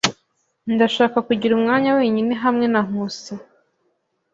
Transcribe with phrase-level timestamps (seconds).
[0.73, 3.33] Ndashaka kugira umwanya wenyine hamwe na Nkusi.